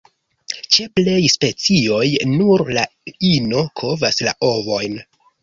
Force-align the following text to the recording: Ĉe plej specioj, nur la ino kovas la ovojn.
Ĉe 0.77 0.85
plej 0.99 1.19
specioj, 1.33 2.07
nur 2.31 2.65
la 2.79 2.87
ino 3.33 3.63
kovas 3.83 4.21
la 4.31 4.35
ovojn. 4.51 4.99